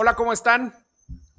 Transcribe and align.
Hola, 0.00 0.14
¿cómo 0.14 0.32
están? 0.32 0.72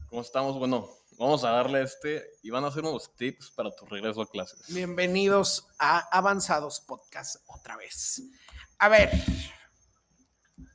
¿Cómo 0.10 0.22
estamos? 0.22 0.60
Bueno, 0.60 0.90
vamos 1.18 1.46
a 1.46 1.52
darle 1.52 1.82
este 1.82 2.26
y 2.44 2.50
van 2.50 2.66
a 2.66 2.68
hacer 2.68 2.84
unos 2.84 3.16
tips 3.16 3.52
para 3.52 3.74
tu 3.74 3.86
regreso 3.86 4.22
a 4.22 4.30
clases. 4.30 4.66
Bienvenidos 4.68 5.70
a 5.80 6.00
Avanzados 6.12 6.82
Podcast 6.82 7.38
otra 7.48 7.78
vez. 7.78 8.22
A 8.80 8.90
ver, 8.90 9.12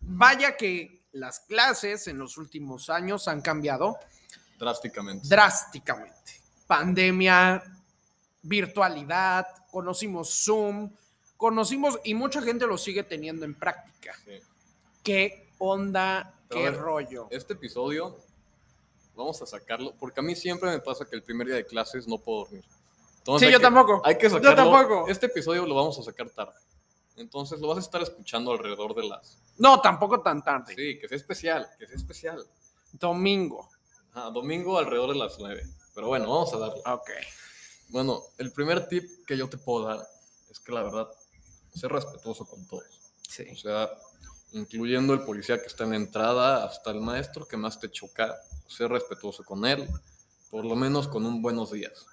vaya 0.00 0.56
que 0.56 1.04
las 1.12 1.40
clases 1.40 2.08
en 2.08 2.16
los 2.16 2.38
últimos 2.38 2.88
años 2.88 3.28
han 3.28 3.42
cambiado 3.42 3.98
Drásticamente. 4.58 5.28
drásticamente. 5.28 6.40
Pandemia, 6.66 7.62
virtualidad, 8.40 9.46
conocimos 9.70 10.42
Zoom, 10.42 10.90
conocimos 11.36 11.98
y 12.02 12.14
mucha 12.14 12.40
gente 12.40 12.66
lo 12.66 12.78
sigue 12.78 13.02
teniendo 13.02 13.44
en 13.44 13.54
práctica. 13.54 14.14
Sí. 14.24 14.40
¿Qué 15.02 15.52
onda? 15.58 16.30
Pero 16.48 16.60
¿Qué 16.60 16.70
ver, 16.70 16.78
rollo? 16.80 17.26
Este 17.30 17.54
episodio 17.54 18.16
vamos 19.14 19.40
a 19.42 19.46
sacarlo 19.46 19.94
porque 19.98 20.20
a 20.20 20.22
mí 20.22 20.34
siempre 20.34 20.70
me 20.70 20.78
pasa 20.80 21.04
que 21.08 21.16
el 21.16 21.22
primer 21.22 21.46
día 21.46 21.56
de 21.56 21.66
clases 21.66 22.06
no 22.08 22.18
puedo 22.18 22.44
dormir. 22.44 22.64
Entonces 23.18 23.48
Sí, 23.48 23.52
yo 23.52 23.58
que- 23.58 23.62
tampoco. 23.62 24.02
Hay 24.04 24.18
que 24.18 24.28
Yo 24.28 24.36
sacarlo. 24.36 24.56
tampoco. 24.70 25.08
Este 25.08 25.26
episodio 25.26 25.64
lo 25.66 25.74
vamos 25.74 25.98
a 25.98 26.02
sacar 26.02 26.28
tarde. 26.30 26.52
Entonces 27.16 27.60
lo 27.60 27.68
vas 27.68 27.78
a 27.78 27.80
estar 27.80 28.02
escuchando 28.02 28.52
alrededor 28.52 28.94
de 28.94 29.04
las. 29.08 29.38
No, 29.56 29.80
tampoco 29.80 30.20
tan 30.20 30.42
tarde. 30.42 30.74
Sí, 30.74 30.98
que 30.98 31.08
sea 31.08 31.16
especial, 31.16 31.68
que 31.78 31.86
sea 31.86 31.96
especial. 31.96 32.44
Domingo. 32.92 33.68
Ajá, 34.12 34.30
domingo 34.30 34.78
alrededor 34.78 35.12
de 35.12 35.18
las 35.18 35.38
9. 35.38 35.62
Pero 35.94 36.08
bueno, 36.08 36.28
vamos 36.28 36.52
a 36.52 36.58
darle. 36.58 36.82
Ok. 36.86 37.10
Bueno, 37.88 38.20
el 38.38 38.52
primer 38.52 38.88
tip 38.88 39.24
que 39.26 39.36
yo 39.36 39.48
te 39.48 39.58
puedo 39.58 39.86
dar 39.86 40.06
es 40.50 40.58
que 40.60 40.72
la 40.72 40.82
verdad, 40.82 41.08
ser 41.72 41.90
respetuoso 41.92 42.44
con 42.46 42.66
todos. 42.66 42.84
Sí. 43.28 43.44
O 43.52 43.56
sea, 43.56 43.90
incluyendo 44.54 45.12
el 45.12 45.22
policía 45.24 45.60
que 45.60 45.66
está 45.66 45.84
en 45.84 45.90
la 45.90 45.96
entrada 45.96 46.64
hasta 46.64 46.90
el 46.90 47.00
maestro 47.00 47.46
que 47.46 47.56
más 47.56 47.78
te 47.78 47.90
choca, 47.90 48.34
ser 48.66 48.88
respetuoso 48.88 49.44
con 49.44 49.66
él, 49.66 49.88
por 50.50 50.64
lo 50.64 50.76
menos 50.76 51.08
con 51.08 51.26
un 51.26 51.42
buenos 51.42 51.72
días. 51.72 52.06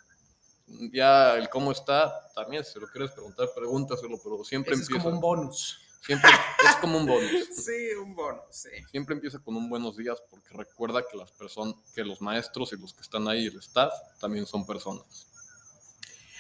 Ya 0.92 1.36
el 1.36 1.50
cómo 1.50 1.72
está, 1.72 2.14
también 2.34 2.64
si 2.64 2.80
lo 2.80 2.88
quieres 2.88 3.12
preguntar, 3.12 3.50
pregúntaselo, 3.56 4.20
pero 4.24 4.44
siempre 4.44 4.74
Ese 4.74 4.84
es 4.84 4.90
empieza. 4.90 5.04
como 5.04 5.16
un 5.16 5.22
bonus. 5.22 5.80
Siempre 6.04 6.32
es 6.68 6.76
como 6.78 6.98
un 6.98 7.06
bonus. 7.06 7.32
Sí, 7.54 7.94
un 8.02 8.16
bonus, 8.16 8.42
sí. 8.50 8.70
Siempre 8.90 9.14
empieza 9.14 9.38
con 9.40 9.56
un 9.56 9.70
buenos 9.70 9.96
días 9.98 10.18
porque 10.30 10.50
recuerda 10.52 11.04
que 11.10 11.16
las 11.18 11.32
personas, 11.32 11.76
que 11.94 12.04
los 12.04 12.22
maestros 12.22 12.74
y 12.74 12.78
los 12.78 12.94
que 12.94 13.02
están 13.02 13.28
ahí, 13.28 13.46
el 13.46 13.60
staff, 13.60 13.94
también 14.20 14.48
son 14.48 14.66
personas. 14.66 15.28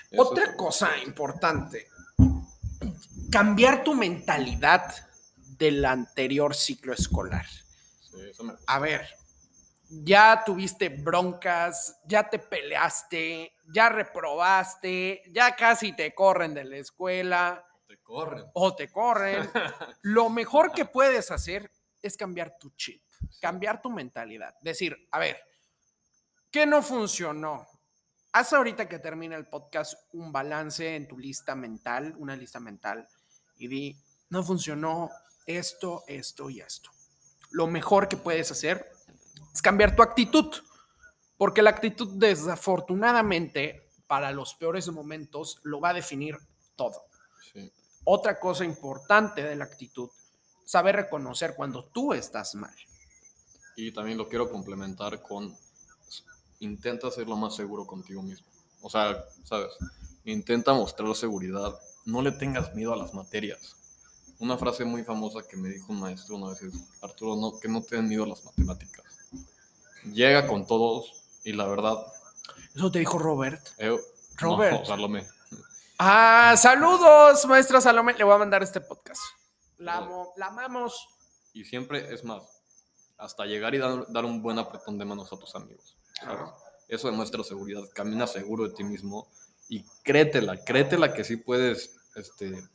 Eso 0.10 0.24
Otra 0.24 0.56
cosa 0.56 0.98
importante, 1.06 1.88
cambiar 3.30 3.84
tu 3.84 3.94
mentalidad 3.94 5.11
del 5.62 5.86
anterior 5.86 6.56
ciclo 6.56 6.92
escolar. 6.92 7.46
Sí, 7.46 8.18
eso 8.32 8.44
me- 8.44 8.56
A 8.66 8.80
ver, 8.80 9.08
ya 9.90 10.42
tuviste 10.44 10.90
broncas, 10.90 12.00
ya 12.06 12.28
te 12.28 12.40
peleaste, 12.40 13.54
ya 13.72 13.90
reprobaste, 13.90 15.22
ya 15.32 15.56
casi 15.56 15.96
te 15.96 16.16
corren 16.16 16.56
de 16.56 16.64
la 16.64 16.78
escuela 16.78 17.64
Te 17.88 18.00
corren. 18.02 18.44
o 18.56 18.76
te 18.76 18.90
corren. 18.92 19.48
Lo 20.02 20.30
mejor 20.32 20.72
que 20.72 20.86
puedes 20.86 21.30
hacer 21.30 21.72
es 22.02 22.18
cambiar 22.18 22.58
tu 22.60 22.72
chip, 22.72 23.04
cambiar 23.40 23.84
tu 23.84 23.92
mentalidad. 23.92 24.56
Decir, 24.62 24.98
a 25.12 25.20
ver, 25.20 25.40
¿qué 26.50 26.66
no 26.66 26.82
funcionó? 26.82 27.68
Haz 28.34 28.54
ahorita 28.54 28.90
que 28.90 28.98
termina 28.98 29.36
el 29.36 29.46
podcast 29.46 29.94
un 30.14 30.32
balance 30.32 30.96
en 30.96 31.08
tu 31.08 31.20
lista 31.20 31.54
mental, 31.54 32.16
una 32.18 32.36
lista 32.36 32.60
mental, 32.60 33.08
y 33.58 33.68
di, 33.68 33.96
no 34.30 34.42
funcionó 34.42 35.12
esto, 35.46 36.04
esto 36.08 36.50
y 36.50 36.62
esto. 36.62 36.90
Lo 37.52 37.68
mejor 37.68 38.08
que 38.08 38.18
puedes 38.18 38.52
hacer 38.52 38.92
es 39.54 39.62
cambiar 39.62 39.96
tu 39.96 40.02
actitud, 40.02 40.54
porque 41.38 41.62
la 41.62 41.72
actitud 41.72 42.10
desafortunadamente 42.16 43.90
para 44.08 44.32
los 44.32 44.54
peores 44.56 44.88
momentos 44.90 45.60
lo 45.64 45.80
va 45.80 45.90
a 45.90 45.94
definir 45.94 46.38
todo. 46.76 47.06
Sí. 47.54 47.72
Otra 48.04 48.40
cosa 48.40 48.66
importante 48.66 49.44
de 49.44 49.56
la 49.56 49.66
actitud, 49.66 50.10
saber 50.66 50.96
reconocer 50.96 51.56
cuando 51.56 51.86
tú 51.86 52.14
estás 52.14 52.56
mal. 52.56 52.76
Y 53.76 53.92
también 53.92 54.18
lo 54.18 54.28
quiero 54.28 54.50
complementar 54.50 55.22
con 55.22 55.56
intenta 56.60 57.12
ser 57.12 57.28
lo 57.28 57.36
más 57.36 57.56
seguro 57.56 57.86
contigo 57.86 58.22
mismo. 58.22 58.48
O 58.82 58.90
sea, 58.90 59.24
sabes, 59.44 59.72
intenta 60.24 60.74
mostrar 60.74 61.14
seguridad. 61.16 61.78
No 62.06 62.22
le 62.22 62.32
tengas 62.32 62.74
miedo 62.74 62.94
a 62.94 62.98
las 62.98 63.14
materias. 63.14 63.76
Una 64.42 64.58
frase 64.58 64.84
muy 64.86 65.04
famosa 65.04 65.40
que 65.48 65.56
me 65.56 65.70
dijo 65.70 65.94
un 65.94 66.00
maestro 66.00 66.36
una 66.36 66.50
vez 66.50 66.64
es, 66.64 66.74
Arturo, 67.02 67.36
no, 67.36 67.60
que 67.60 67.68
no 67.68 67.82
te 67.84 67.96
den 67.96 68.08
miedo 68.08 68.24
a 68.24 68.28
las 68.28 68.44
matemáticas. 68.44 69.06
Llega 70.12 70.48
con 70.48 70.66
todos 70.66 71.24
y 71.44 71.54
la 71.54 71.68
verdad, 71.68 71.96
Eso 72.76 72.92
te 72.92 73.00
dijo 73.00 73.20
Robert. 73.20 73.62
eh, 73.78 73.96
Robert. 74.38 74.80
no, 74.80 74.86
Salomé. 74.86 75.28
Ah, 76.00 76.56
saludos, 76.58 77.46
maestra 77.46 77.80
Salomé. 77.80 78.16
Le 78.16 78.24
voy 78.24 78.34
a 78.34 78.40
mandar 78.40 78.64
este 78.64 78.82
podcast. 78.82 79.22
La, 79.78 79.98
amo, 79.98 80.34
la 80.38 80.48
amamos. 80.48 81.08
Y 81.54 81.64
siempre 81.64 82.12
es 82.12 82.24
más, 82.24 82.42
hasta 83.20 83.46
llegar 83.46 83.76
y 83.76 83.78
dar, 83.78 84.12
dar 84.12 84.26
un 84.26 84.42
buen 84.42 84.58
apretón 84.58 84.98
de 84.98 85.06
manos 85.06 85.32
a 85.32 85.38
tus 85.38 85.54
amigos. 85.54 85.96
¿sabes? 86.20 86.50
Eso 86.88 87.08
demuestra 87.12 87.44
seguridad. 87.44 87.84
Camina 87.94 88.26
seguro 88.26 88.68
de 88.68 88.74
ti 88.74 88.84
mismo 88.84 89.28
y 89.70 89.84
créetela, 90.04 90.64
créetela 90.64 91.14
que 91.14 91.24
sí 91.24 91.38
puedes. 91.38 91.96
Este, 92.16 92.68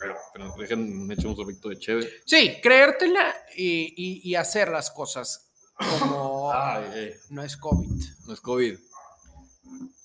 pero, 0.00 0.16
pero 0.32 0.54
déjenme 0.58 1.14
echar 1.14 1.26
un 1.26 1.36
sorbito 1.36 1.68
de 1.68 1.78
chévere. 1.78 2.10
Sí, 2.24 2.58
creértela 2.62 3.34
y, 3.56 3.94
y- 3.96 4.30
y 4.30 4.34
hacer 4.34 4.68
las 4.70 4.90
cosas 4.90 5.50
como 6.00 6.52
ay, 6.54 7.12
no 7.28 7.42
es 7.44 7.56
COVID. 7.56 8.02
no 8.26 8.32
es 8.34 8.40
COVID, 8.40 8.78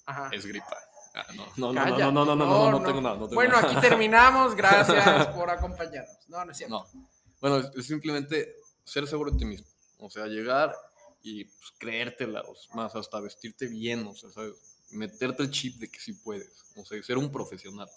Ajá. 0.06 0.30
es 0.32 0.46
gripa. 0.46 0.78
Ah, 1.18 1.26
no, 1.34 1.46
no, 1.56 1.74
no, 1.74 1.86
no, 1.86 2.12
no, 2.12 2.12
no, 2.12 2.26
no, 2.26 2.36
no, 2.36 2.46
no, 2.46 2.72
no 2.80 2.84
tengo 2.86 3.00
nada. 3.02 3.16
no 3.16 3.22
tengo 3.28 3.36
Bueno, 3.36 3.56
nada. 3.62 3.72
aquí 3.72 3.80
terminamos. 3.88 4.54
Gracias 4.58 5.28
por 5.28 5.50
acompañarnos. 5.50 6.18
No, 6.28 6.44
no 6.44 6.52
es 6.52 6.58
cierto. 6.58 6.86
No. 6.94 7.08
Bueno, 7.40 7.58
es, 7.74 7.86
simplemente 7.86 8.56
ser 8.84 9.08
seguro 9.08 9.32
de 9.32 9.38
ti 9.38 9.46
mismo. 9.46 9.66
O 10.00 10.10
sea, 10.10 10.26
llegar 10.26 10.76
y 11.24 11.46
pues, 11.46 11.72
creértela, 11.78 12.42
o 12.42 12.54
más 12.76 12.94
hasta 12.96 13.20
vestirte 13.22 13.68
bien, 13.68 14.06
o 14.06 14.14
sea, 14.14 14.30
¿sabes? 14.30 14.54
Meterte 14.92 15.44
el 15.44 15.52
chip 15.52 15.78
de 15.80 15.90
que 15.90 16.00
sí 16.00 16.14
puedes. 16.14 16.66
O 16.76 16.84
sea, 16.86 17.02
ser 17.02 17.18
un 17.18 17.32
profesional. 17.32 17.88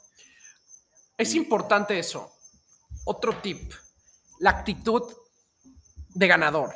Es 1.19 1.35
importante 1.35 1.99
eso. 1.99 2.33
Otro 3.05 3.37
tip, 3.43 3.73
la 4.39 4.51
actitud 4.51 5.03
de 6.15 6.29
ganador. 6.29 6.73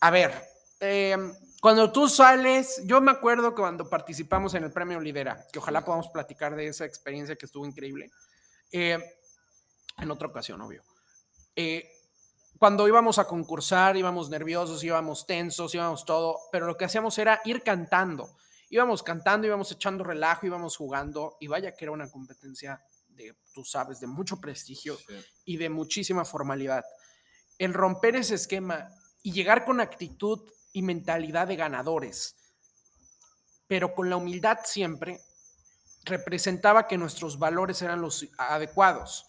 A 0.00 0.10
ver, 0.10 0.32
eh, 0.80 1.16
cuando 1.60 1.92
tú 1.92 2.08
sales, 2.08 2.82
yo 2.86 3.02
me 3.02 3.10
acuerdo 3.10 3.50
que 3.54 3.60
cuando 3.60 3.90
participamos 3.90 4.54
en 4.54 4.64
el 4.64 4.72
premio 4.72 5.00
Lidera, 5.00 5.46
que 5.52 5.58
ojalá 5.58 5.84
podamos 5.84 6.08
platicar 6.08 6.56
de 6.56 6.68
esa 6.68 6.86
experiencia 6.86 7.36
que 7.36 7.44
estuvo 7.44 7.66
increíble, 7.66 8.10
eh, 8.72 8.98
en 9.98 10.10
otra 10.10 10.28
ocasión, 10.28 10.62
obvio. 10.62 10.82
Eh, 11.54 11.90
cuando 12.58 12.88
íbamos 12.88 13.18
a 13.18 13.26
concursar, 13.26 13.98
íbamos 13.98 14.30
nerviosos, 14.30 14.82
íbamos 14.82 15.26
tensos, 15.26 15.74
íbamos 15.74 16.06
todo, 16.06 16.38
pero 16.50 16.66
lo 16.66 16.78
que 16.78 16.86
hacíamos 16.86 17.18
era 17.18 17.42
ir 17.44 17.62
cantando. 17.62 18.34
Íbamos 18.70 19.02
cantando, 19.02 19.46
íbamos 19.46 19.70
echando 19.72 20.04
relajo, 20.04 20.46
íbamos 20.46 20.76
jugando, 20.76 21.36
y 21.38 21.48
vaya 21.48 21.76
que 21.76 21.84
era 21.84 21.92
una 21.92 22.10
competencia 22.10 22.82
de, 23.14 23.36
tú 23.52 23.64
sabes, 23.64 24.00
de 24.00 24.06
mucho 24.06 24.40
prestigio 24.40 24.96
Sí. 24.96 25.14
y 25.44 25.56
de 25.56 25.70
muchísima 25.70 26.24
formalidad. 26.24 26.84
El 27.58 27.72
romper 27.74 28.16
ese 28.16 28.34
esquema 28.34 28.88
y 29.22 29.32
llegar 29.32 29.64
con 29.64 29.80
actitud 29.80 30.50
y 30.72 30.82
mentalidad 30.82 31.46
de 31.46 31.56
ganadores, 31.56 32.36
pero 33.66 33.94
con 33.94 34.10
la 34.10 34.16
humildad 34.16 34.58
siempre, 34.64 35.20
representaba 36.04 36.86
que 36.86 36.98
nuestros 36.98 37.38
valores 37.38 37.80
eran 37.80 38.00
los 38.02 38.26
adecuados. 38.36 39.26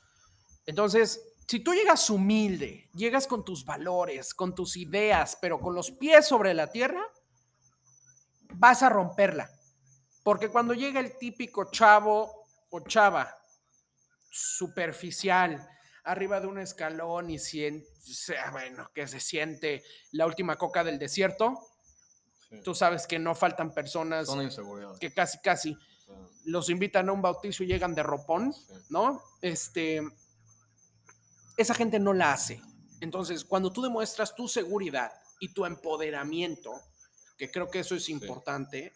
Entonces, 0.65 1.21
si 1.47 1.59
tú 1.59 1.73
llegas 1.73 2.09
humilde, 2.09 2.89
llegas 2.93 3.27
con 3.27 3.45
tus 3.45 3.63
valores, 3.63 4.33
con 4.33 4.53
tus 4.55 4.75
ideas, 4.75 5.37
pero 5.39 5.59
con 5.59 5.75
los 5.75 5.91
pies 5.91 6.27
sobre 6.27 6.53
la 6.53 6.67
tierra, 6.71 7.01
vas 8.55 8.83
a 8.83 8.89
romperla. 8.89 9.49
Porque 10.23 10.49
cuando 10.49 10.73
llega 10.73 10.99
el 10.99 11.17
típico 11.17 11.69
chavo 11.71 12.47
o 12.71 12.79
chava 12.81 13.37
superficial, 14.35 15.65
arriba 16.03 16.41
de 16.41 16.47
un 16.47 16.59
escalón 16.59 17.29
y 17.29 17.39
siente, 17.39 17.87
bueno, 18.51 18.89
que 18.93 19.07
se 19.07 19.19
siente 19.19 19.83
la 20.11 20.25
última 20.25 20.57
coca 20.57 20.83
del 20.83 20.99
desierto, 20.99 21.57
sí. 22.49 22.61
tú 22.61 22.75
sabes 22.75 23.07
que 23.07 23.17
no 23.17 23.33
faltan 23.33 23.73
personas 23.73 24.27
Son 24.27 24.49
que 24.99 25.13
casi, 25.13 25.39
casi 25.39 25.77
los 26.43 26.69
invitan 26.69 27.07
a 27.09 27.13
un 27.13 27.21
bautizo 27.21 27.63
y 27.63 27.67
llegan 27.67 27.95
de 27.95 28.03
ropón, 28.03 28.53
sí. 28.53 28.73
¿no? 28.89 29.23
Este, 29.41 30.01
esa 31.57 31.73
gente 31.73 31.99
no 31.99 32.13
la 32.13 32.33
hace. 32.33 32.61
Entonces, 32.99 33.45
cuando 33.45 33.71
tú 33.71 33.81
demuestras 33.81 34.35
tu 34.35 34.47
seguridad 34.47 35.13
y 35.39 35.53
tu 35.53 35.65
empoderamiento, 35.65 36.73
que 37.37 37.49
creo 37.49 37.69
que 37.69 37.79
eso 37.79 37.95
es 37.95 38.09
importante, 38.09 38.93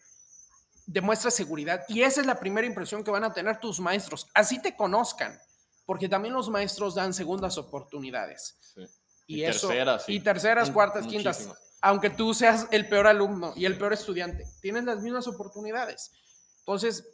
demuestras 0.90 1.34
seguridad 1.34 1.84
y 1.88 2.02
esa 2.02 2.20
es 2.20 2.26
la 2.26 2.40
primera 2.40 2.66
impresión 2.66 3.04
que 3.04 3.10
van 3.10 3.24
a 3.24 3.32
tener 3.32 3.60
tus 3.60 3.78
maestros, 3.80 4.26
así 4.34 4.60
te 4.60 4.74
conozcan, 4.76 5.38
porque 5.86 6.08
también 6.08 6.34
los 6.34 6.48
maestros 6.48 6.94
dan 6.94 7.14
segundas 7.14 7.58
oportunidades. 7.58 8.56
Sí. 8.60 8.82
Y, 9.26 9.36
Y 9.36 9.44
eso, 9.44 9.68
terceras, 9.68 10.04
sí. 10.04 10.14
y 10.14 10.20
terceras, 10.20 10.70
cuartas, 10.70 11.06
quintas. 11.06 11.38
muchísimas. 11.38 11.70
Aunque 11.82 12.10
tú 12.10 12.34
seas 12.34 12.66
el 12.72 12.88
peor 12.88 13.06
alumno 13.06 13.52
y 13.56 13.64
el 13.64 13.78
peor 13.78 13.92
estudiante, 13.92 14.44
tienes 14.60 14.84
las 14.84 15.00
mismas 15.00 15.26
oportunidades. 15.28 16.10
Entonces, 16.58 17.08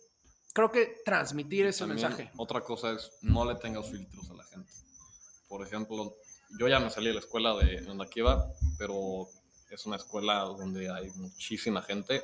creo 0.52 0.72
que 0.72 1.02
transmitir 1.04 1.66
ese 1.66 1.80
También, 1.80 2.08
mensaje. 2.08 2.30
Otra 2.36 2.62
cosa 2.62 2.92
es 2.92 3.12
no 3.20 3.44
le 3.44 3.56
tengas 3.56 3.88
filtros 3.90 4.30
a 4.30 4.34
la 4.34 4.44
gente. 4.44 4.72
Por 5.48 5.64
ejemplo, 5.64 6.16
yo 6.58 6.66
ya 6.66 6.80
me 6.80 6.90
salí 6.90 7.08
de 7.08 7.14
la 7.14 7.20
escuela 7.20 7.54
de 7.54 7.76
en 7.76 7.98
la 7.98 8.06
que 8.06 8.20
iba, 8.20 8.50
pero 8.78 9.28
es 9.70 9.86
una 9.86 9.96
escuela 9.96 10.40
donde 10.40 10.90
hay 10.90 11.10
muchísima 11.10 11.82
gente. 11.82 12.22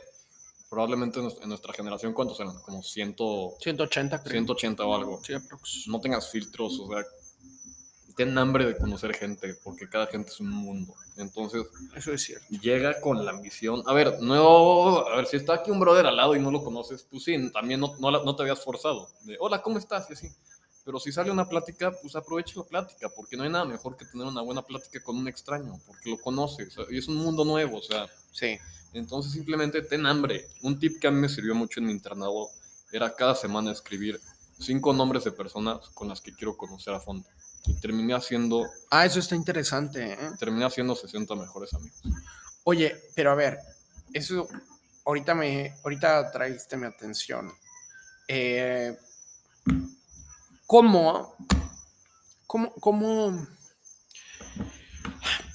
Probablemente 0.73 1.19
en 1.21 1.27
nues- 1.27 1.39
en 1.43 1.51
nuestra 1.51 1.75
generación, 1.75 2.15
¿cuántos 2.15 2.41
eran? 2.41 2.59
Como 2.63 2.83
100, 2.83 3.15
180, 3.61 4.23
creo. 4.23 4.33
180 4.33 4.87
o 4.87 4.95
algo. 4.95 5.21
Sí, 5.23 5.35
aprox. 5.35 5.85
No 5.87 6.01
tengas 6.01 6.31
filtros, 6.31 6.81
o 6.81 6.89
sea, 6.89 7.05
ten 8.17 8.39
hambre 8.39 8.65
de 8.65 8.79
conocer 8.79 9.15
gente, 9.15 9.55
porque 9.63 9.87
cada 9.87 10.07
gente 10.07 10.31
es 10.31 10.41
un 10.41 10.49
mundo. 10.49 10.95
Entonces, 11.19 11.67
Eso 11.95 12.15
es 12.15 12.23
cierto. 12.23 12.47
llega 12.63 13.03
con 13.03 13.23
la 13.23 13.33
ambición. 13.33 13.83
A 13.85 13.93
ver, 13.93 14.23
no, 14.23 15.01
a 15.07 15.17
ver, 15.17 15.27
si 15.27 15.37
está 15.37 15.53
aquí 15.57 15.71
un 15.71 15.79
brother 15.79 16.07
al 16.07 16.17
lado 16.17 16.35
y 16.35 16.41
no 16.41 16.51
lo 16.51 16.65
conoces, 16.65 17.03
pues 17.11 17.23
sí, 17.25 17.53
también 17.53 17.79
no, 17.79 17.95
no, 17.99 18.11
no 18.25 18.35
te 18.35 18.43
habías 18.43 18.65
forzado. 18.65 19.11
De, 19.25 19.37
hola, 19.41 19.61
¿cómo 19.61 19.77
estás? 19.77 20.09
Y 20.09 20.15
así. 20.15 20.29
Pero 20.85 20.99
si 20.99 21.13
sale 21.13 21.31
una 21.31 21.49
plática, 21.49 21.93
pues 22.03 22.17
aprovecha 22.17 22.55
la 22.57 22.65
plática, 22.65 23.09
porque 23.15 23.37
no 23.37 23.45
hay 23.45 23.51
nada 23.51 23.65
mejor 23.65 23.97
que 23.97 24.05
tener 24.05 24.27
una 24.27 24.43
buena 24.43 24.63
plática 24.63 25.01
con 25.03 25.17
un 25.17 25.29
extraño, 25.29 25.81
porque 25.87 26.11
lo 26.11 26.19
conoces, 26.19 26.75
y 26.91 26.99
es 26.99 27.07
un 27.09 27.17
mundo 27.17 27.45
nuevo, 27.45 27.79
o 27.79 27.83
sea, 27.83 28.09
Sí. 28.33 28.59
entonces 28.93 29.33
simplemente 29.33 29.83
ten 29.83 30.05
hambre. 30.07 30.49
Un 30.63 30.79
tip 30.81 31.01
que 31.01 31.07
a 31.07 31.11
mí 31.11 31.21
me 31.21 31.29
sirvió 31.29 31.55
mucho 31.55 31.79
en 31.81 31.87
mi 31.87 31.93
internado 31.93 32.49
era 32.91 33.15
cada 33.15 33.35
semana 33.35 33.71
escribir 33.73 34.21
cinco 34.59 34.93
nombres 34.93 35.25
de 35.25 35.33
personas 35.33 35.89
con 35.91 36.09
las 36.09 36.21
que 36.21 36.33
quiero 36.35 36.57
conocer 36.57 36.93
a 36.95 37.01
fondo. 37.01 37.29
Y 37.67 37.75
terminé 37.75 38.13
haciendo, 38.15 38.67
Ah, 38.91 39.07
eso 39.07 39.21
está 39.21 39.37
interesante. 39.37 40.13
¿eh? 40.15 40.31
terminé 40.39 40.65
haciendo 40.65 40.97
60 40.97 41.35
mejores 41.37 41.73
amigos. 41.75 42.01
Oye, 42.65 42.97
pero 43.15 43.31
a 43.31 43.35
ver, 43.37 43.59
eso 44.13 44.49
ahorita 45.05 45.35
me, 45.35 45.75
ahorita 45.85 46.31
traíste 46.33 46.77
mi 46.77 46.87
atención. 46.87 47.53
Eh, 48.29 48.97
¿Cómo, 50.73 51.37
cómo, 52.47 52.73
cómo, 52.81 53.47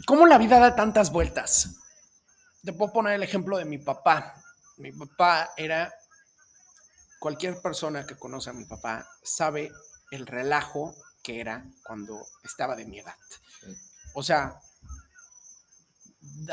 cómo 0.06 0.28
la 0.28 0.38
vida 0.38 0.60
da 0.60 0.76
tantas 0.76 1.12
vueltas? 1.12 1.80
Te 2.64 2.72
puedo 2.72 2.94
poner 2.94 3.14
el 3.16 3.24
ejemplo 3.24 3.58
de 3.58 3.66
mi 3.66 3.80
papá. 3.80 4.36
Mi 4.78 4.92
papá 4.92 5.54
era, 5.58 5.92
cualquier 7.18 7.60
persona 7.64 8.06
que 8.06 8.16
conoce 8.16 8.52
a 8.52 8.54
mi 8.54 8.66
papá 8.66 9.10
sabe 9.24 9.72
el 10.12 10.28
relajo 10.28 10.94
que 11.24 11.42
era 11.42 11.66
cuando 11.84 12.24
estaba 12.44 12.76
de 12.76 12.86
mi 12.86 13.00
edad. 13.00 13.16
O 14.14 14.22
sea, 14.22 14.60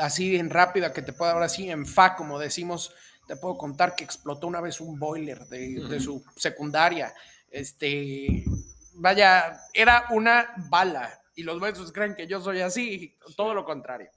así 0.01 0.37
en 0.37 0.49
rápida 0.49 0.91
que 0.91 1.03
te 1.03 1.13
puedo 1.13 1.29
ahora 1.29 1.49
sí 1.49 1.69
en 1.69 1.85
fa, 1.85 2.15
como 2.15 2.39
decimos, 2.39 2.95
te 3.27 3.35
puedo 3.35 3.59
contar 3.59 3.95
que 3.95 4.03
explotó 4.03 4.47
una 4.47 4.59
vez 4.59 4.81
un 4.81 4.97
boiler 4.97 5.45
de, 5.49 5.85
de 5.87 5.99
su 5.99 6.25
secundaria. 6.35 7.13
Este, 7.55 8.43
vaya, 8.95 9.61
era 9.73 10.07
una 10.09 10.53
bala. 10.69 11.21
Y 11.35 11.43
los 11.43 11.57
maestros 11.61 11.93
creen 11.93 12.13
que 12.13 12.27
yo 12.27 12.41
soy 12.41 12.59
así, 12.59 13.17
todo 13.37 13.53
lo 13.53 13.63
contrario. 13.63 14.09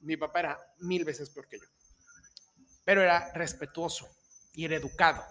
Mi 0.00 0.16
papá 0.16 0.40
era 0.40 0.58
mil 0.78 1.04
veces 1.04 1.28
peor 1.28 1.46
que 1.48 1.58
yo. 1.58 1.66
Pero 2.86 3.02
era 3.02 3.30
respetuoso 3.34 4.08
y 4.54 4.64
era 4.64 4.76
educado. 4.76 5.22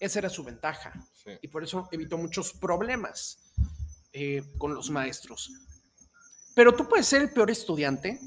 Esa 0.00 0.20
era 0.20 0.30
su 0.30 0.44
ventaja. 0.44 0.94
Sí. 1.12 1.32
Y 1.42 1.48
por 1.48 1.62
eso 1.62 1.90
evitó 1.92 2.16
muchos 2.16 2.54
problemas 2.54 3.52
eh, 4.14 4.42
con 4.56 4.74
los 4.74 4.88
maestros. 4.88 5.52
Pero 6.54 6.74
tú 6.74 6.88
puedes 6.88 7.06
ser 7.06 7.20
el 7.20 7.32
peor 7.34 7.50
estudiante, 7.50 8.18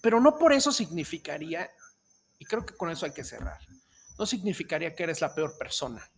pero 0.00 0.20
no 0.20 0.38
por 0.38 0.54
eso 0.54 0.72
significaría, 0.72 1.70
y 2.38 2.46
creo 2.46 2.64
que 2.64 2.76
con 2.76 2.88
eso 2.88 3.04
hay 3.04 3.12
que 3.12 3.24
cerrar, 3.24 3.60
no 4.18 4.24
significaría 4.24 4.94
que 4.94 5.02
eres 5.02 5.20
la 5.20 5.34
peor 5.34 5.58
persona. 5.58 6.08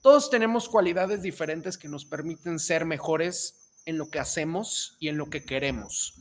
Todos 0.00 0.30
tenemos 0.30 0.68
cualidades 0.68 1.22
diferentes 1.22 1.76
que 1.76 1.88
nos 1.88 2.04
permiten 2.04 2.58
ser 2.58 2.84
mejores 2.84 3.72
en 3.84 3.98
lo 3.98 4.10
que 4.10 4.18
hacemos 4.18 4.96
y 5.00 5.08
en 5.08 5.18
lo 5.18 5.30
que 5.30 5.44
queremos. 5.44 6.14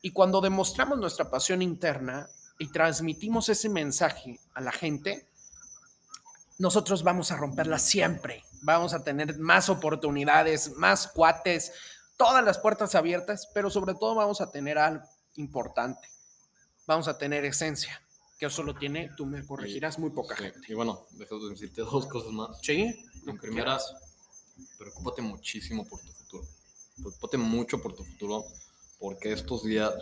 Y 0.00 0.10
cuando 0.10 0.40
demostramos 0.40 0.98
nuestra 0.98 1.30
pasión 1.30 1.62
interna 1.62 2.28
y 2.58 2.70
transmitimos 2.70 3.48
ese 3.48 3.68
mensaje 3.68 4.38
a 4.52 4.60
la 4.60 4.72
gente, 4.72 5.26
nosotros 6.58 7.02
vamos 7.02 7.30
a 7.30 7.36
romperla 7.36 7.78
siempre. 7.78 8.44
Vamos 8.62 8.94
a 8.94 9.02
tener 9.02 9.38
más 9.38 9.68
oportunidades, 9.68 10.72
más 10.76 11.08
cuates, 11.08 11.72
todas 12.16 12.44
las 12.44 12.58
puertas 12.58 12.94
abiertas, 12.94 13.50
pero 13.52 13.70
sobre 13.70 13.94
todo 13.94 14.14
vamos 14.14 14.40
a 14.40 14.50
tener 14.50 14.78
algo 14.78 15.04
importante. 15.36 16.08
Vamos 16.86 17.08
a 17.08 17.18
tener 17.18 17.44
esencia, 17.44 18.00
que 18.44 18.52
eso 18.52 18.62
lo 18.62 18.74
tiene, 18.74 19.10
tú 19.16 19.24
me 19.24 19.44
corregirás, 19.46 19.98
muy 19.98 20.10
poca 20.10 20.36
Sí, 20.36 20.42
gente. 20.44 20.60
Y 20.68 20.74
bueno, 20.74 21.06
déjame 21.12 21.48
decirte 21.48 21.80
dos 21.80 22.06
cosas 22.06 22.30
más. 22.30 22.58
¿Sí? 22.62 22.94
En 23.26 23.38
primera, 23.38 23.78
preocúpate 24.78 25.22
muchísimo 25.22 25.86
por 25.88 26.00
tu 26.00 26.12
futuro. 26.12 26.44
Preocúpate 26.96 27.38
mucho 27.38 27.80
por 27.80 27.94
tu 27.96 28.04
futuro, 28.04 28.44
porque 28.98 29.32
estos 29.32 29.64
días, 29.64 29.94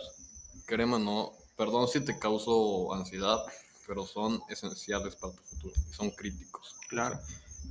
créeme 0.65 0.99
no, 0.99 1.31
perdón 1.55 1.87
si 1.87 2.01
te 2.01 2.19
causo 2.19 2.93
ansiedad, 2.93 3.39
pero 3.87 4.05
son 4.05 4.41
esenciales 4.49 5.15
para 5.15 5.33
tu 5.33 5.43
futuro 5.43 5.73
y 5.89 5.93
son 5.93 6.11
críticos. 6.11 6.75
Claro. 6.89 7.17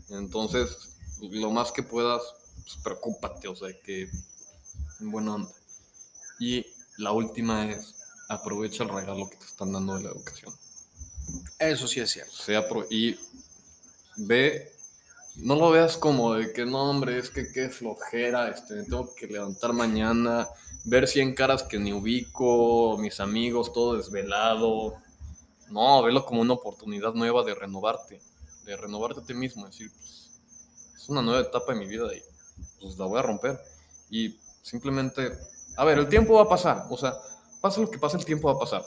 Entonces, 0.08 0.96
lo 1.20 1.50
más 1.50 1.70
que 1.70 1.82
puedas, 1.82 2.22
pues, 2.62 2.76
preocúpate, 2.82 3.46
o 3.46 3.54
sea, 3.54 3.69
que 3.84 4.08
buena 5.00 5.34
onda. 5.34 5.52
Y 6.40 6.64
la 6.96 7.12
última 7.12 7.70
es, 7.70 7.94
aprovecha 8.30 8.84
el 8.84 8.88
regalo 8.88 9.28
que 9.28 9.36
te 9.36 9.44
están 9.44 9.72
dando 9.72 9.96
de 9.96 10.04
la 10.04 10.10
educación. 10.10 10.52
Eso 11.58 11.87
sí 11.87 12.00
es 12.00 12.11
cierto. 12.11 12.32
pro- 12.69 12.87
y 12.90 13.17
ve, 14.17 14.73
no 15.37 15.55
lo 15.56 15.70
veas 15.70 15.96
como 15.96 16.34
de 16.34 16.52
que 16.52 16.64
no, 16.67 16.90
hombre, 16.90 17.19
es 17.19 17.31
que 17.31 17.50
qué 17.52 17.69
flojera, 17.70 18.49
este, 18.50 18.75
me 18.75 18.82
tengo 18.84 19.14
que 19.14 19.26
levantar 19.26 19.73
mañana, 19.73 20.49
ver 20.84 21.08
100 21.08 21.34
caras 21.34 21.62
que 21.62 21.79
ni 21.79 21.93
ubico, 21.93 22.96
mis 22.99 23.20
amigos, 23.20 23.73
todo 23.73 23.96
desvelado. 23.96 24.94
No, 25.70 26.02
velo 26.02 26.25
como 26.26 26.43
una 26.43 26.55
oportunidad 26.55 27.14
nueva 27.14 27.44
de 27.44 27.55
renovarte, 27.55 28.20
de 28.64 28.76
renovarte 28.76 29.20
a 29.20 29.25
ti 29.25 29.34
mismo, 29.34 29.67
decir, 29.67 29.90
pues, 29.93 30.31
es 30.96 31.08
una 31.08 31.23
nueva 31.23 31.40
etapa 31.40 31.72
de 31.72 31.79
mi 31.79 31.86
vida 31.86 32.06
y 32.15 32.22
pues 32.81 32.98
la 32.98 33.06
voy 33.06 33.19
a 33.19 33.22
romper. 33.22 33.60
Y 34.10 34.36
simplemente, 34.62 35.32
a 35.77 35.84
ver, 35.84 35.98
el 35.98 36.08
tiempo 36.08 36.34
va 36.34 36.43
a 36.43 36.48
pasar, 36.48 36.86
o 36.91 36.96
sea, 36.96 37.15
pasa 37.60 37.81
lo 37.81 37.91
que 37.91 37.98
pasa, 37.98 38.19
el 38.19 38.24
tiempo 38.24 38.48
va 38.48 38.55
a 38.55 38.58
pasar 38.60 38.84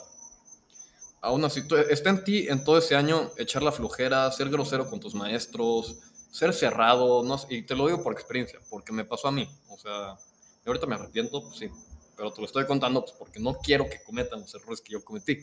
aún 1.26 1.44
así, 1.44 1.64
está 1.90 2.10
en 2.10 2.22
ti 2.22 2.46
en 2.48 2.62
todo 2.62 2.78
ese 2.78 2.94
año 2.94 3.32
echar 3.36 3.62
la 3.62 3.72
flojera, 3.72 4.30
ser 4.30 4.48
grosero 4.48 4.88
con 4.88 5.00
tus 5.00 5.12
maestros, 5.14 5.96
ser 6.30 6.54
cerrado, 6.54 7.24
no 7.24 7.36
y 7.50 7.62
te 7.62 7.74
lo 7.74 7.86
digo 7.86 8.00
por 8.02 8.12
experiencia, 8.12 8.60
porque 8.70 8.92
me 8.92 9.04
pasó 9.04 9.28
a 9.28 9.32
mí, 9.32 9.48
o 9.68 9.76
sea, 9.76 10.16
ahorita 10.64 10.86
me 10.86 10.94
arrepiento, 10.94 11.42
pues 11.42 11.58
sí, 11.58 11.68
pero 12.16 12.32
te 12.32 12.40
lo 12.40 12.46
estoy 12.46 12.64
contando 12.64 13.02
pues, 13.04 13.16
porque 13.18 13.40
no 13.40 13.54
quiero 13.58 13.88
que 13.90 14.00
cometan 14.04 14.40
los 14.40 14.54
errores 14.54 14.80
que 14.80 14.92
yo 14.92 15.04
cometí, 15.04 15.38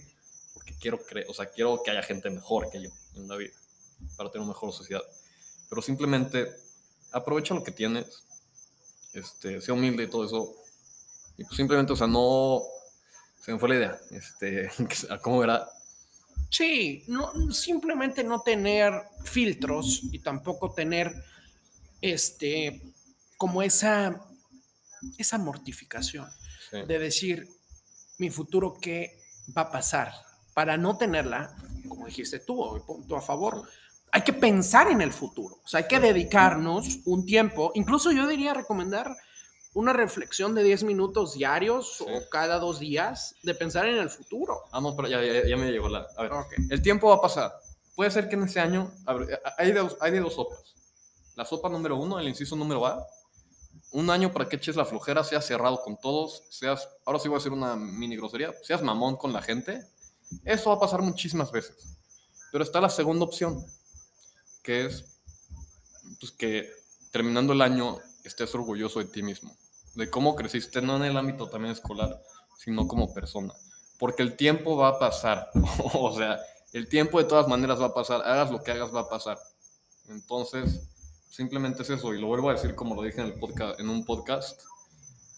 porque 0.54 0.74
quiero 0.80 1.00
o 1.28 1.34
sea, 1.34 1.48
quiero 1.48 1.82
que 1.84 1.92
haya 1.92 2.02
gente 2.02 2.30
mejor 2.30 2.70
que 2.70 2.82
yo 2.82 2.90
en 3.16 3.28
la 3.28 3.36
vida, 3.36 3.54
para 4.16 4.32
tener 4.32 4.44
una 4.44 4.54
mejor 4.54 4.72
sociedad, 4.72 5.04
pero 5.70 5.82
simplemente 5.82 6.50
aprovecha 7.12 7.54
lo 7.54 7.64
que 7.64 7.72
tienes, 7.72 8.24
este, 9.14 9.60
sea 9.60 9.74
humilde 9.74 10.04
y 10.04 10.10
todo 10.10 10.26
eso, 10.26 10.56
y 11.38 11.44
pues 11.44 11.58
simplemente, 11.58 11.92
o 11.92 11.96
sea, 11.98 12.08
no, 12.08 12.62
se 13.44 13.52
me 13.52 13.60
fue 13.60 13.70
la 13.70 13.76
idea, 13.76 13.98
este, 14.12 14.70
¿cómo 15.22 15.44
era? 15.44 15.68
Sí, 16.50 17.04
no, 17.08 17.32
simplemente 17.52 18.24
no 18.24 18.42
tener 18.42 18.94
filtros 19.24 20.02
y 20.12 20.20
tampoco 20.20 20.72
tener 20.74 21.14
este 22.02 22.82
como 23.38 23.62
esa 23.62 24.22
esa 25.18 25.38
mortificación 25.38 26.28
Sí. 26.70 26.78
de 26.88 26.98
decir 27.00 27.48
mi 28.20 28.30
futuro 28.30 28.74
qué 28.82 29.20
va 29.56 29.64
a 29.64 29.72
pasar 29.72 30.12
para 30.54 30.78
no 30.78 30.98
tenerla, 30.98 31.56
como 31.88 32.06
dijiste 32.08 32.40
tú, 32.40 32.82
punto 32.88 33.18
a 33.18 33.22
favor. 33.22 33.68
Hay 34.12 34.22
que 34.22 34.34
pensar 34.34 34.90
en 34.90 35.02
el 35.02 35.12
futuro, 35.12 35.60
o 35.64 35.68
sea, 35.68 35.80
hay 35.80 35.88
que 35.88 36.00
dedicarnos 36.00 37.00
un 37.06 37.26
tiempo, 37.26 37.72
incluso 37.76 38.12
yo 38.12 38.28
diría 38.28 38.54
recomendar 38.54 39.16
una 39.74 39.94
reflexión 39.94 40.54
de 40.56 40.64
10 40.64 40.84
minutos 40.84 41.34
diarios 41.34 41.98
Sí. 41.98 42.06
o 42.08 42.30
cada 42.30 42.60
dos 42.60 42.80
días 42.80 43.36
de 43.44 43.56
pensar 43.56 43.88
en 43.88 43.98
el 43.98 44.10
futuro. 44.10 44.62
Ah, 44.72 44.80
no, 44.82 44.96
pero 44.96 45.08
ya, 45.08 45.24
ya, 45.24 45.48
ya 45.48 45.58
me 45.58 45.72
llegó 45.72 45.90
la. 45.90 46.08
A 46.16 46.24
ver, 46.24 46.32
el 46.70 46.82
tiempo 46.82 47.10
va 47.10 47.16
a 47.16 47.22
pasar. 47.22 47.54
Puede 47.96 48.12
ser 48.12 48.28
que 48.30 48.36
en 48.36 48.44
ese 48.44 48.60
año. 48.60 48.92
a 49.06 49.14
ver, 49.14 49.42
hay, 49.58 49.72
de, 49.72 49.80
dos- 49.80 49.98
hay 50.00 50.12
de 50.12 50.20
dos 50.20 50.34
sopas. 50.36 50.76
La 51.36 51.46
sopa 51.46 51.70
número 51.70 51.96
uno, 51.98 52.20
el 52.20 52.28
inciso 52.28 52.56
número 52.56 52.86
A. 52.86 53.06
Un 53.92 54.10
año 54.10 54.32
para 54.32 54.50
que 54.50 54.56
eches 54.56 54.76
la 54.76 54.86
flojera, 54.86 55.24
seas 55.24 55.46
cerrado 55.46 55.82
con 55.84 55.98
todos, 56.00 56.44
seas. 56.50 56.88
Ahora 57.06 57.20
sí 57.20 57.28
voy 57.28 57.36
a 57.36 57.40
hacer 57.40 57.52
una 57.52 57.76
mini 57.76 58.16
grosería. 58.18 58.52
Seas 58.64 58.82
mamón 58.82 59.18
con 59.18 59.34
la 59.34 59.42
gente. 59.42 59.86
Eso 60.46 60.70
va 60.72 60.78
a 60.78 60.80
pasar 60.80 61.02
muchísimas 61.02 61.52
veces. 61.52 61.76
Pero 62.52 62.64
está 62.64 62.80
la 62.82 62.90
segunda 62.90 63.26
opción, 63.26 63.64
que 64.64 64.86
es 64.86 65.06
pues, 66.20 66.32
que 66.32 66.72
terminando 67.12 67.54
el 67.54 67.62
año 67.62 67.98
estés 68.24 68.54
orgulloso 68.56 69.00
de 69.00 69.06
ti 69.06 69.22
mismo, 69.22 69.56
de 69.96 70.10
cómo 70.10 70.36
creciste, 70.36 70.82
no 70.82 70.96
en 70.98 71.04
el 71.04 71.18
ámbito 71.18 71.50
también 71.50 71.74
escolar, 71.74 72.22
sino 72.58 72.88
como 72.88 73.14
persona. 73.14 73.54
Porque 74.00 74.24
el 74.24 74.36
tiempo 74.36 74.76
va 74.76 74.90
a 74.90 75.00
pasar. 75.00 75.50
o 75.94 76.16
sea, 76.16 76.40
el 76.74 76.88
tiempo 76.88 77.20
de 77.20 77.26
todas 77.26 77.48
maneras 77.48 77.80
va 77.80 77.88
a 77.88 77.94
pasar. 77.94 78.22
Hagas 78.22 78.52
lo 78.52 78.64
que 78.64 78.72
hagas, 78.72 78.94
va 78.94 79.02
a 79.02 79.10
pasar. 79.10 79.38
Entonces, 80.10 80.90
simplemente 81.30 81.84
es 81.84 81.90
eso. 81.90 82.14
Y 82.14 82.20
lo 82.20 82.28
vuelvo 82.28 82.50
a 82.50 82.54
decir 82.54 82.76
como 82.76 82.96
lo 82.96 83.04
dije 83.04 83.22
en, 83.22 83.28
el 83.28 83.34
podcast, 83.34 83.80
en 83.80 83.90
un 83.90 84.04
podcast. 84.06 84.62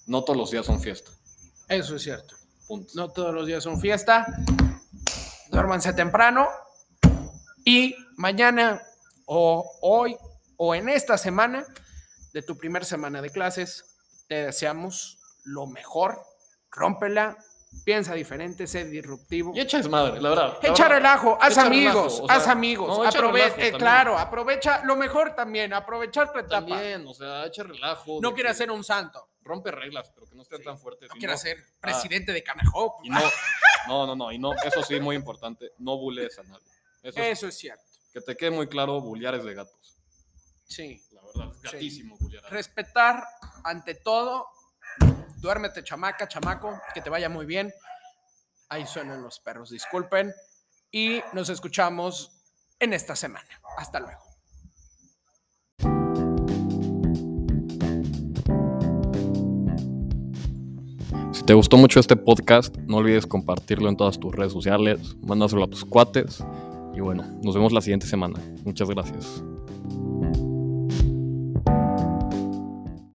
No 0.07 0.23
todos 0.23 0.37
los 0.37 0.51
días 0.51 0.65
son 0.65 0.79
fiesta. 0.79 1.11
Eso 1.67 1.95
es 1.95 2.03
cierto. 2.03 2.35
Punto. 2.67 2.93
No 2.95 3.09
todos 3.09 3.33
los 3.33 3.45
días 3.45 3.63
son 3.63 3.79
fiesta. 3.79 4.25
Duérmanse 5.49 5.93
temprano. 5.93 6.47
Y 7.65 7.95
mañana 8.15 8.81
o 9.25 9.69
hoy 9.81 10.15
o 10.57 10.75
en 10.75 10.89
esta 10.89 11.17
semana 11.17 11.65
de 12.33 12.41
tu 12.41 12.57
primer 12.57 12.85
semana 12.85 13.21
de 13.21 13.29
clases, 13.29 13.94
te 14.27 14.45
deseamos 14.45 15.19
lo 15.43 15.67
mejor. 15.67 16.19
Rómpela, 16.71 17.37
piensa 17.83 18.13
diferente, 18.13 18.67
sé 18.67 18.85
disruptivo. 18.85 19.53
Y 19.55 19.59
echa 19.61 19.77
desmadre, 19.77 20.19
la 20.21 20.29
verdad. 20.29 20.57
la 20.61 20.69
Echa 20.69 20.83
verdad. 20.83 20.97
relajo, 20.97 21.37
haz 21.41 21.51
Echa 21.53 21.65
amigos, 21.65 21.93
relajo, 21.95 22.23
o 22.23 22.27
sea, 22.27 22.35
haz 22.37 22.47
amigos. 22.47 22.87
no, 22.97 23.05
echa 23.05 23.19
aprove- 23.19 23.31
relajo 23.33 23.47
eh, 23.47 23.49
también. 23.57 23.77
claro, 23.77 24.17
aprovecha 24.17 24.83
lo 24.83 24.95
mejor 24.95 25.35
también, 25.35 25.73
aprovechar 25.73 26.31
tu 26.33 26.39
etapa. 26.39 26.67
También, 26.67 27.05
o 27.07 27.13
sea, 27.13 27.45
echa 27.45 27.63
relajo. 27.63 28.19
No 28.21 28.33
quiere 28.33 28.53
ser 28.53 28.71
un 28.71 28.83
santo, 28.83 29.29
Rompe 29.41 29.69
reglas, 29.71 30.11
pero 30.13 30.25
que 30.27 30.35
no 30.35 30.41
estén 30.41 30.63
tan 30.63 30.77
fuertes. 30.79 31.07
no 31.09 31.15
quiere 31.15 31.33
no- 31.33 31.37
ser 31.39 31.57
ah, 31.59 31.77
presidente 31.81 32.31
de 32.33 32.43
Camejo. 32.43 32.97
Y 33.03 33.09
no, 33.09 33.19
no, 33.87 34.07
no, 34.07 34.15
no, 34.15 34.31
y 34.31 34.39
no, 34.39 34.53
eso 34.53 34.81
sí, 34.83 34.99
muy 34.99 35.15
importante, 35.15 35.71
no 35.77 35.97
bulees 35.97 36.37
a 36.39 36.43
nadie. 36.43 36.65
Eso, 37.03 37.19
es- 37.21 37.27
Eso 37.37 37.47
es 37.47 37.57
cierto. 37.57 37.83
que 38.11 38.21
te 38.21 38.35
quede 38.35 38.51
muy 38.51 38.67
claro, 38.67 38.99
bulear 39.01 39.35
es 39.35 39.43
de 39.43 39.53
gatos. 39.53 39.97
Sí. 40.65 41.01
La 41.11 41.21
verdad, 41.21 41.51
es 41.63 41.71
gatísimo 41.71 42.17
alguien. 42.19 42.41
Respetar 42.49 43.23
ante 43.65 43.95
todo. 43.95 44.47
Duérmete, 45.37 45.83
chamaca, 45.83 46.27
chamaco, 46.27 46.79
que 46.93 47.01
te 47.01 47.09
vaya 47.09 47.27
muy 47.27 47.45
bien. 47.45 47.73
Ahí 48.69 48.85
suenan 48.87 49.21
los 49.21 49.39
perros, 49.39 49.69
disculpen. 49.69 50.33
Y 50.91 51.21
nos 51.33 51.49
escuchamos 51.49 52.31
en 52.79 52.93
esta 52.93 53.15
semana. 53.15 53.47
Hasta 53.77 53.99
luego. 53.99 54.21
Si 61.33 61.43
te 61.43 61.53
gustó 61.53 61.77
mucho 61.77 61.99
este 61.99 62.15
podcast, 62.15 62.77
no 62.77 62.97
olvides 62.97 63.27
compartirlo 63.27 63.89
en 63.89 63.97
todas 63.97 64.19
tus 64.19 64.33
redes 64.33 64.53
sociales, 64.53 65.15
mándaselo 65.21 65.65
a 65.65 65.67
tus 65.67 65.83
cuates. 65.83 66.43
Y 66.95 67.01
bueno, 67.01 67.23
nos 67.43 67.53
vemos 67.55 67.73
la 67.73 67.81
siguiente 67.81 68.07
semana. 68.07 68.39
Muchas 68.63 68.89
gracias. 68.89 69.43